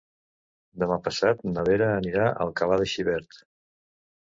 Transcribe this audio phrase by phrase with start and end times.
[0.83, 3.41] Demà passat na Vera anirà a Alcalà de Xivert.